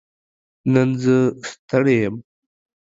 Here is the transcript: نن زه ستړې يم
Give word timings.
نن 0.73 0.89
زه 1.03 1.17
ستړې 1.49 1.95
يم 2.03 2.15